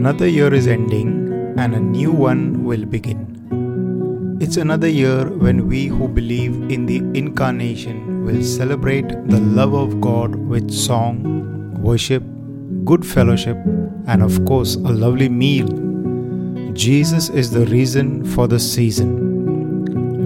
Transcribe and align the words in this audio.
Another 0.00 0.26
year 0.26 0.54
is 0.54 0.66
ending 0.66 1.08
and 1.58 1.74
a 1.74 1.78
new 1.78 2.10
one 2.10 2.64
will 2.64 2.86
begin. 2.86 4.38
It's 4.40 4.56
another 4.56 4.88
year 4.88 5.28
when 5.28 5.68
we 5.68 5.88
who 5.88 6.08
believe 6.08 6.54
in 6.70 6.86
the 6.86 7.00
incarnation 7.18 8.24
will 8.24 8.42
celebrate 8.42 9.08
the 9.28 9.40
love 9.40 9.74
of 9.74 10.00
God 10.00 10.34
with 10.34 10.70
song, 10.70 11.74
worship, 11.82 12.22
good 12.86 13.04
fellowship, 13.04 13.58
and 14.06 14.22
of 14.22 14.42
course, 14.46 14.76
a 14.76 14.94
lovely 15.04 15.28
meal. 15.28 15.68
Jesus 16.72 17.28
is 17.28 17.50
the 17.50 17.66
reason 17.66 18.24
for 18.24 18.48
the 18.48 18.58
season. 18.58 19.10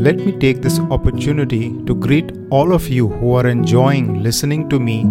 Let 0.05 0.19
me 0.19 0.39
take 0.39 0.63
this 0.63 0.79
opportunity 0.79 1.71
to 1.87 1.97
greet 1.97 2.31
all 2.51 2.73
of 2.73 2.89
you 2.89 3.09
who 3.09 3.35
are 3.35 3.49
enjoying 3.49 4.23
listening 4.23 4.69
to 4.69 4.79
me 4.79 5.03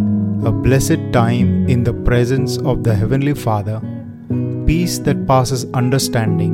a 0.48 0.54
blessed 0.54 1.12
time 1.12 1.68
in 1.68 1.84
the 1.84 1.94
presence 1.94 2.58
of 2.60 2.86
the 2.86 2.96
Heavenly 2.96 3.34
Father, 3.34 3.82
peace 4.74 4.98
that 5.08 5.20
passes 5.30 5.64
understanding, 5.80 6.54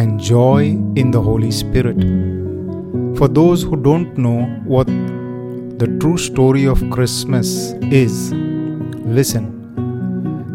and 0.00 0.18
joy 0.28 0.60
in 1.00 1.10
the 1.14 1.22
Holy 1.28 1.50
Spirit. 1.56 1.98
For 3.18 3.26
those 3.38 3.62
who 3.62 3.76
don't 3.88 4.16
know 4.26 4.38
what 4.74 4.92
the 5.82 5.88
true 6.00 6.16
story 6.26 6.64
of 6.74 6.84
Christmas 6.94 7.50
is, 8.02 8.14
listen. 9.18 9.44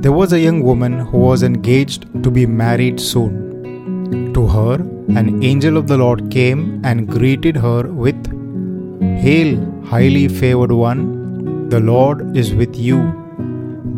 There 0.06 0.16
was 0.20 0.34
a 0.34 0.40
young 0.46 0.64
woman 0.70 0.96
who 1.10 1.20
was 1.26 1.44
engaged 1.50 2.08
to 2.24 2.32
be 2.38 2.46
married 2.64 3.00
soon. 3.00 4.34
To 4.38 4.48
her, 4.56 4.76
an 5.22 5.30
angel 5.52 5.78
of 5.82 5.88
the 5.92 6.00
Lord 6.04 6.24
came 6.38 6.64
and 6.84 7.08
greeted 7.18 7.62
her 7.68 7.84
with, 8.06 8.32
Hail, 9.26 9.54
highly 9.94 10.26
favored 10.42 10.72
one, 10.72 11.06
the 11.76 11.84
Lord 11.92 12.26
is 12.46 12.52
with 12.64 12.76
you. 12.90 13.00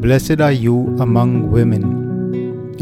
Blessed 0.07 0.41
are 0.49 0.57
you 0.67 0.77
among 1.07 1.49
women. 1.57 1.98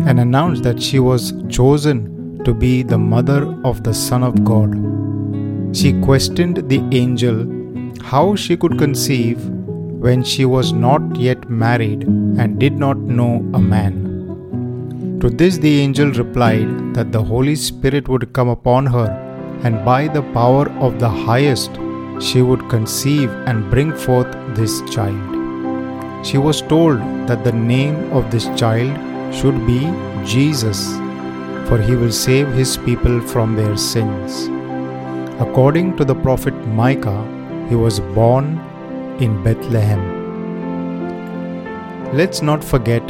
And 0.06 0.20
announced 0.20 0.64
that 0.64 0.82
she 0.82 1.00
was 1.00 1.34
chosen 1.50 2.42
to 2.44 2.54
be 2.54 2.84
the 2.84 2.98
mother 2.98 3.46
of 3.64 3.84
the 3.84 3.94
Son 3.94 4.24
of 4.24 4.44
God. 4.44 4.76
She 5.76 6.00
questioned 6.02 6.70
the 6.70 6.82
angel 6.92 7.46
how 8.02 8.36
she 8.36 8.56
could 8.56 8.78
conceive 8.78 9.44
when 10.00 10.24
she 10.24 10.46
was 10.46 10.72
not 10.72 11.16
yet 11.16 11.50
married 11.50 12.04
and 12.04 12.60
did 12.60 12.78
not 12.78 12.98
know 12.98 13.44
a 13.54 13.60
man. 13.60 15.20
To 15.22 15.30
this 15.30 15.58
the 15.58 15.80
angel 15.82 16.12
replied 16.12 16.94
that 16.94 17.12
the 17.12 17.24
Holy 17.24 17.56
Spirit 17.56 18.08
would 18.08 18.34
come 18.34 18.50
upon 18.50 18.86
her, 18.86 19.10
and 19.64 19.84
by 19.84 20.08
the 20.08 20.22
power 20.34 20.70
of 20.80 21.00
the 21.00 21.10
highest 21.10 21.72
she 22.22 22.42
would 22.42 22.70
conceive 22.70 23.32
and 23.48 23.70
bring 23.72 23.92
forth 23.96 24.32
this 24.56 24.82
child. 24.92 26.26
She 26.26 26.38
was 26.38 26.62
told 26.62 27.00
that 27.28 27.44
the 27.44 27.52
name 27.52 28.12
of 28.14 28.30
this 28.30 28.48
child 28.56 28.96
should 29.38 29.58
be 29.66 29.80
Jesus, 30.26 30.80
for 31.68 31.78
he 31.88 31.96
will 31.96 32.12
save 32.12 32.48
his 32.60 32.78
people 32.78 33.22
from 33.22 33.56
their 33.56 33.78
sins. 33.78 34.48
According 35.40 35.96
to 35.98 36.06
the 36.06 36.16
prophet 36.16 36.56
Micah, 36.82 37.24
he 37.70 37.76
was 37.76 38.00
born 38.00 38.58
in 39.20 39.44
Bethlehem. 39.44 40.04
Let's 42.14 42.42
not 42.42 42.64
forget 42.64 43.06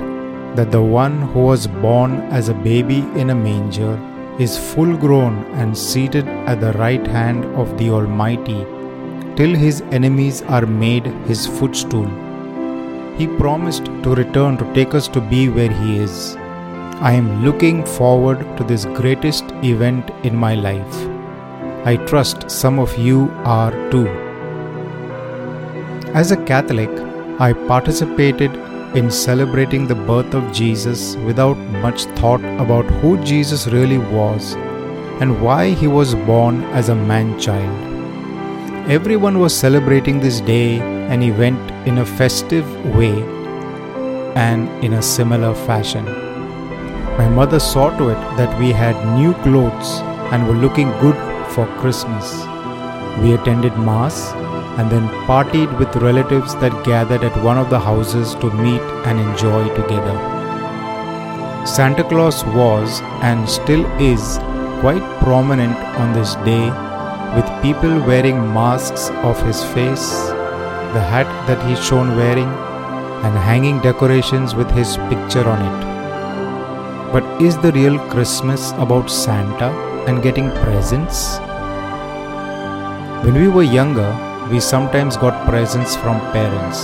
that 0.57 0.71
the 0.71 0.81
one 0.81 1.21
who 1.33 1.41
was 1.41 1.67
born 1.67 2.19
as 2.37 2.49
a 2.49 2.53
baby 2.53 2.99
in 3.21 3.29
a 3.29 3.35
manger 3.35 3.93
is 4.39 4.57
full 4.57 4.97
grown 4.97 5.43
and 5.53 5.77
seated 5.77 6.27
at 6.51 6.59
the 6.59 6.73
right 6.73 7.05
hand 7.07 7.45
of 7.55 7.77
the 7.77 7.89
Almighty 7.89 8.65
till 9.35 9.53
his 9.53 9.81
enemies 9.91 10.41
are 10.43 10.65
made 10.65 11.05
his 11.31 11.45
footstool. 11.45 12.26
He 13.17 13.27
promised 13.27 13.85
to 14.03 14.13
return 14.13 14.57
to 14.57 14.73
take 14.73 14.93
us 14.93 15.07
to 15.09 15.21
be 15.21 15.49
where 15.49 15.71
he 15.71 15.97
is. 15.97 16.35
I 16.99 17.13
am 17.13 17.43
looking 17.43 17.83
forward 17.83 18.39
to 18.57 18.63
this 18.63 18.85
greatest 18.85 19.45
event 19.63 20.11
in 20.23 20.35
my 20.35 20.53
life. 20.53 20.97
I 21.85 21.95
trust 22.05 22.51
some 22.51 22.79
of 22.79 22.97
you 22.97 23.31
are 23.43 23.71
too. 23.91 24.07
As 26.13 26.31
a 26.31 26.43
Catholic, 26.45 26.89
I 27.39 27.53
participated 27.53 28.51
in 28.95 29.09
celebrating 29.11 29.87
the 29.87 29.95
birth 29.95 30.33
of 30.33 30.51
Jesus 30.51 31.15
without 31.17 31.57
much 31.85 32.05
thought 32.19 32.43
about 32.65 32.85
who 32.99 33.23
Jesus 33.23 33.67
really 33.67 33.97
was 33.97 34.53
and 35.21 35.41
why 35.41 35.69
he 35.69 35.87
was 35.87 36.13
born 36.13 36.63
as 36.65 36.89
a 36.89 36.95
man 36.95 37.39
child. 37.39 38.89
Everyone 38.89 39.39
was 39.39 39.55
celebrating 39.55 40.19
this 40.19 40.39
day 40.41 40.96
and 41.09 41.23
event 41.23 41.71
in 41.87 41.99
a 41.99 42.05
festive 42.05 42.67
way 42.95 43.23
and 44.35 44.69
in 44.83 44.93
a 44.93 45.01
similar 45.01 45.53
fashion. 45.53 46.05
My 47.17 47.27
mother 47.27 47.59
saw 47.59 47.89
to 47.97 48.09
it 48.09 48.21
that 48.37 48.59
we 48.59 48.71
had 48.71 48.95
new 49.17 49.33
clothes 49.45 49.99
and 50.31 50.47
were 50.47 50.61
looking 50.65 50.89
good 50.99 51.17
for 51.53 51.65
Christmas. 51.79 52.31
We 53.21 53.33
attended 53.33 53.75
Mass 53.77 54.31
and 54.77 54.91
then 54.91 55.07
partied 55.25 55.77
with 55.79 55.95
relatives 55.95 56.53
that 56.55 56.85
gathered 56.85 57.23
at 57.23 57.43
one 57.43 57.57
of 57.57 57.69
the 57.69 57.79
houses 57.79 58.35
to 58.35 58.51
meet 58.51 58.81
and 59.07 59.19
enjoy 59.19 59.67
together. 59.75 60.15
Santa 61.65 62.03
Claus 62.03 62.45
was 62.45 63.01
and 63.21 63.49
still 63.49 63.85
is 63.99 64.37
quite 64.81 65.01
prominent 65.23 65.75
on 66.01 66.13
this 66.13 66.35
day 66.45 66.69
with 67.35 67.61
people 67.63 67.99
wearing 68.05 68.37
masks 68.53 69.09
of 69.29 69.41
his 69.43 69.63
face, 69.73 70.29
the 70.97 71.07
hat 71.13 71.29
that 71.47 71.63
he's 71.67 71.81
shown 71.87 72.15
wearing, 72.19 72.51
and 73.25 73.35
hanging 73.47 73.79
decorations 73.81 74.53
with 74.59 74.69
his 74.77 74.97
picture 75.09 75.47
on 75.53 75.59
it. 75.65 75.81
But 77.13 77.41
is 77.47 77.57
the 77.57 77.71
real 77.73 77.97
Christmas 78.13 78.71
about 78.85 79.11
Santa 79.11 79.67
and 80.07 80.23
getting 80.23 80.49
presents? 80.61 81.19
When 83.25 83.35
we 83.41 83.47
were 83.47 83.69
younger, 83.79 84.09
we 84.51 84.59
sometimes 84.59 85.17
got 85.17 85.45
presents 85.47 85.95
from 85.95 86.19
parents. 86.37 86.79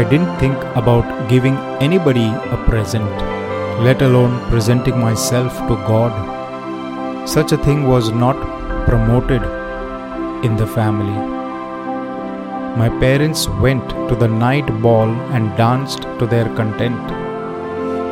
I 0.00 0.04
didn't 0.12 0.36
think 0.42 0.56
about 0.82 1.28
giving 1.28 1.56
anybody 1.88 2.28
a 2.56 2.60
present, 2.68 3.10
let 3.88 4.02
alone 4.02 4.38
presenting 4.52 5.00
myself 5.00 5.58
to 5.72 5.74
God. 5.90 6.14
Such 7.36 7.50
a 7.50 7.62
thing 7.66 7.82
was 7.88 8.12
not 8.26 8.38
promoted 8.86 9.42
in 10.44 10.56
the 10.56 10.68
family. 10.78 11.37
My 12.78 12.88
parents 13.00 13.48
went 13.62 13.88
to 14.08 14.14
the 14.14 14.28
night 14.28 14.68
ball 14.80 15.08
and 15.36 15.56
danced 15.56 16.02
to 16.20 16.26
their 16.26 16.48
content. 16.54 17.14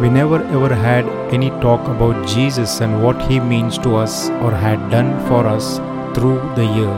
We 0.01 0.09
never 0.09 0.39
ever 0.57 0.75
had 0.75 1.09
any 1.37 1.51
talk 1.65 1.83
about 1.87 2.27
Jesus 2.27 2.81
and 2.81 3.01
what 3.03 3.21
he 3.29 3.39
means 3.39 3.79
to 3.85 3.95
us 3.95 4.29
or 4.45 4.51
had 4.51 4.91
done 4.91 5.11
for 5.29 5.47
us 5.47 5.77
through 6.17 6.41
the 6.57 6.67
year. 6.79 6.97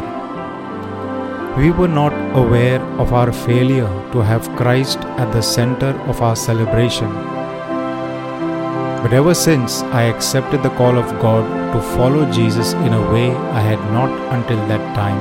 We 1.59 1.71
were 1.71 1.93
not 2.01 2.15
aware 2.43 2.81
of 3.05 3.13
our 3.13 3.33
failure 3.33 3.91
to 4.13 4.23
have 4.31 4.49
Christ 4.57 5.01
at 5.25 5.31
the 5.33 5.43
center 5.43 5.91
of 6.13 6.23
our 6.23 6.37
celebration. 6.37 7.13
But 9.03 9.13
ever 9.13 9.35
since 9.35 9.83
I 10.01 10.05
accepted 10.05 10.63
the 10.63 10.75
call 10.81 10.97
of 10.97 11.21
God 11.21 11.45
to 11.75 11.83
follow 11.97 12.25
Jesus 12.33 12.73
in 12.73 12.95
a 12.95 13.13
way 13.13 13.31
I 13.31 13.61
had 13.61 13.93
not 13.99 14.11
until 14.37 14.67
that 14.69 14.95
time, 14.97 15.21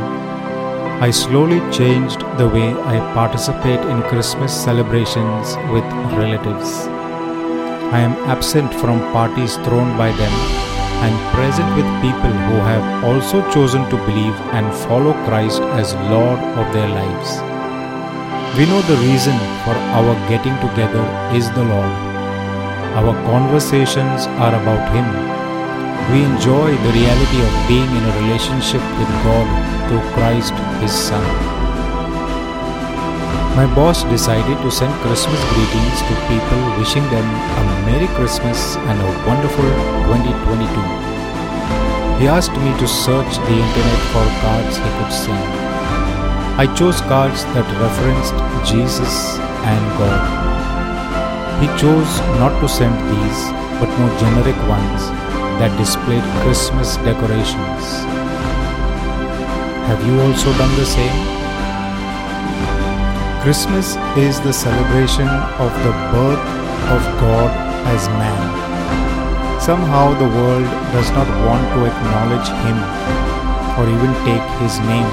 I 1.00 1.12
slowly 1.12 1.60
changed 1.72 2.22
the 2.40 2.50
way 2.50 2.74
I 2.74 2.98
participate 3.14 3.80
in 3.82 4.02
Christmas 4.10 4.52
celebrations 4.52 5.56
with 5.70 5.84
relatives. 6.18 6.88
I 7.94 8.00
am 8.00 8.14
absent 8.26 8.74
from 8.74 9.00
parties 9.14 9.58
thrown 9.58 9.96
by 9.96 10.10
them 10.10 10.34
and 11.06 11.14
present 11.36 11.70
with 11.78 11.86
people 12.02 12.34
who 12.50 12.58
have 12.66 13.04
also 13.06 13.48
chosen 13.52 13.84
to 13.92 14.06
believe 14.10 14.34
and 14.58 14.74
follow 14.90 15.14
Christ 15.30 15.62
as 15.78 15.94
Lord 16.10 16.40
of 16.58 16.74
their 16.74 16.90
lives. 16.90 17.30
We 18.58 18.66
know 18.66 18.82
the 18.82 18.98
reason 19.06 19.38
for 19.62 19.78
our 19.94 20.16
getting 20.28 20.58
together 20.66 21.06
is 21.38 21.46
the 21.52 21.64
Lord. 21.64 21.94
Our 22.98 23.14
conversations 23.30 24.26
are 24.42 24.56
about 24.56 24.92
Him. 24.96 25.37
We 26.08 26.24
enjoy 26.24 26.72
the 26.72 26.94
reality 26.96 27.40
of 27.44 27.68
being 27.68 27.92
in 27.92 28.04
a 28.08 28.16
relationship 28.24 28.80
with 28.96 29.12
God 29.28 29.48
through 29.90 30.00
Christ, 30.16 30.56
His 30.80 30.94
Son. 30.96 31.20
My 33.60 33.68
boss 33.76 34.04
decided 34.06 34.56
to 34.64 34.72
send 34.72 34.94
Christmas 35.04 35.44
greetings 35.52 36.00
to 36.08 36.14
people 36.32 36.62
wishing 36.80 37.04
them 37.12 37.28
a 37.28 37.64
Merry 37.84 38.08
Christmas 38.16 38.78
and 38.88 39.02
a 39.04 39.12
wonderful 39.28 39.68
2022. 40.08 40.80
He 42.24 42.32
asked 42.32 42.56
me 42.56 42.72
to 42.80 42.88
search 42.88 43.36
the 43.44 43.60
internet 43.60 44.02
for 44.16 44.24
cards 44.40 44.80
he 44.80 44.90
could 44.96 45.12
send. 45.12 45.44
I 46.56 46.72
chose 46.74 47.02
cards 47.02 47.44
that 47.52 47.68
referenced 47.84 48.38
Jesus 48.64 49.36
and 49.68 49.84
God. 50.00 50.24
He 51.60 51.68
chose 51.76 52.12
not 52.40 52.56
to 52.62 52.70
send 52.70 52.96
these, 53.12 53.42
but 53.84 53.92
more 54.00 54.14
generic 54.24 54.56
ones 54.72 55.27
that 55.60 55.74
displayed 55.78 56.24
Christmas 56.46 56.98
decorations. 57.02 57.84
Have 59.90 60.02
you 60.06 60.22
also 60.22 60.54
done 60.54 60.74
the 60.78 60.86
same? 60.86 61.18
Christmas 63.42 63.96
is 64.20 64.40
the 64.42 64.54
celebration 64.54 65.28
of 65.58 65.72
the 65.82 65.94
birth 66.14 66.46
of 66.94 67.02
God 67.18 67.50
as 67.90 68.08
man. 68.22 68.38
Somehow 69.60 70.14
the 70.20 70.30
world 70.30 70.68
does 70.94 71.10
not 71.12 71.28
want 71.48 71.66
to 71.74 71.90
acknowledge 71.90 72.50
him 72.68 72.78
or 73.80 73.90
even 73.90 74.14
take 74.30 74.48
his 74.62 74.78
name. 74.86 75.10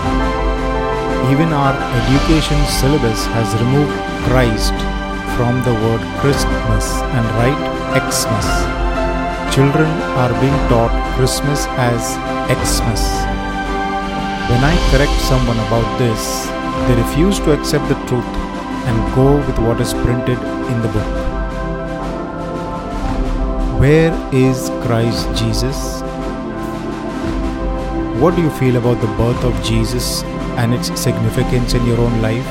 Even 1.33 1.57
our 1.57 1.73
education 2.05 2.61
syllabus 2.69 3.25
has 3.33 3.49
removed 3.63 3.97
Christ 4.29 4.77
from 5.37 5.63
the 5.65 5.73
word 5.73 6.03
Christmas 6.21 7.01
and 7.17 7.25
write 7.39 8.11
Xmas. 8.13 8.84
Children 9.55 9.87
are 10.19 10.33
being 10.41 10.57
taught 10.69 10.91
Christmas 11.17 11.65
as 11.79 12.15
Xmas. 12.51 13.03
When 14.51 14.65
I 14.69 14.75
correct 14.91 15.15
someone 15.27 15.61
about 15.67 15.87
this, 15.97 16.47
they 16.89 16.97
refuse 17.01 17.39
to 17.39 17.53
accept 17.53 17.89
the 17.89 17.95
truth 18.09 18.33
and 18.89 19.15
go 19.15 19.37
with 19.37 19.57
what 19.61 19.81
is 19.81 19.95
printed 19.95 20.41
in 20.73 20.83
the 20.83 20.89
book. 20.89 21.13
Where 23.79 24.13
is 24.33 24.71
Christ 24.87 25.29
Jesus? 25.37 26.01
What 28.21 28.35
do 28.35 28.43
you 28.43 28.51
feel 28.59 28.75
about 28.75 29.01
the 29.01 29.13
birth 29.23 29.45
of 29.45 29.55
Jesus 29.63 30.25
and 30.59 30.75
its 30.75 30.89
significance 31.01 31.75
in 31.75 31.87
your 31.87 32.01
own 32.01 32.21
life? 32.21 32.51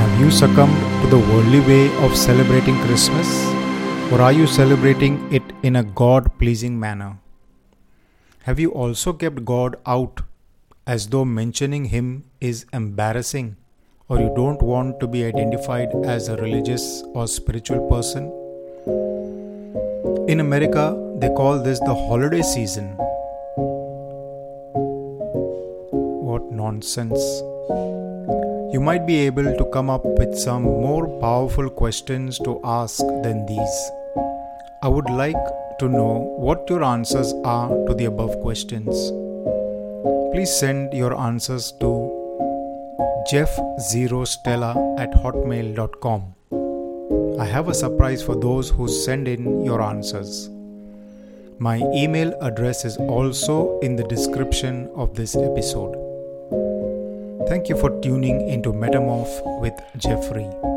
Have 0.00 0.18
you 0.18 0.30
succumbed 0.30 0.80
to 1.02 1.10
the 1.10 1.18
worldly 1.18 1.60
way 1.60 1.94
of 2.02 2.16
celebrating 2.16 2.80
Christmas? 2.86 3.55
Or 4.12 4.22
are 4.22 4.32
you 4.32 4.46
celebrating 4.46 5.14
it 5.32 5.42
in 5.64 5.74
a 5.74 5.82
God 5.82 6.38
pleasing 6.38 6.78
manner? 6.78 7.18
Have 8.44 8.60
you 8.60 8.70
also 8.70 9.12
kept 9.12 9.44
God 9.44 9.76
out 9.84 10.20
as 10.86 11.08
though 11.08 11.24
mentioning 11.24 11.86
Him 11.86 12.22
is 12.40 12.66
embarrassing 12.72 13.56
or 14.08 14.20
you 14.20 14.32
don't 14.36 14.62
want 14.62 15.00
to 15.00 15.08
be 15.08 15.24
identified 15.24 15.88
as 16.04 16.28
a 16.28 16.36
religious 16.36 17.02
or 17.14 17.26
spiritual 17.26 17.88
person? 17.88 18.30
In 20.28 20.38
America, 20.38 20.94
they 21.18 21.28
call 21.30 21.58
this 21.58 21.80
the 21.80 21.94
holiday 21.94 22.42
season. 22.42 22.96
What 26.30 26.44
nonsense. 26.52 27.20
You 28.72 28.80
might 28.80 29.06
be 29.06 29.16
able 29.26 29.44
to 29.56 29.64
come 29.72 29.88
up 29.88 30.04
with 30.04 30.36
some 30.36 30.62
more 30.62 31.06
powerful 31.20 31.70
questions 31.70 32.38
to 32.40 32.60
ask 32.64 32.98
than 33.22 33.46
these. 33.46 33.90
I 34.82 34.88
would 34.88 35.08
like 35.08 35.44
to 35.78 35.88
know 35.88 36.34
what 36.38 36.68
your 36.68 36.82
answers 36.82 37.32
are 37.44 37.68
to 37.86 37.94
the 37.94 38.06
above 38.06 38.40
questions. 38.40 39.12
Please 40.32 40.50
send 40.50 40.92
your 40.92 41.14
answers 41.18 41.72
to 41.80 41.90
jeff0stella 43.30 44.72
at 44.98 45.12
hotmail.com. 45.12 46.34
I 47.40 47.44
have 47.44 47.68
a 47.68 47.74
surprise 47.74 48.22
for 48.22 48.34
those 48.34 48.70
who 48.70 48.88
send 48.88 49.28
in 49.28 49.64
your 49.64 49.80
answers. 49.82 50.48
My 51.58 51.76
email 51.94 52.34
address 52.42 52.84
is 52.84 52.96
also 52.96 53.78
in 53.80 53.96
the 53.96 54.04
description 54.04 54.90
of 54.94 55.14
this 55.14 55.36
episode. 55.36 56.05
Thank 57.48 57.68
you 57.68 57.76
for 57.76 57.90
tuning 58.00 58.48
into 58.48 58.72
Metamorph 58.72 59.60
with 59.60 59.74
Jeffrey. 59.96 60.75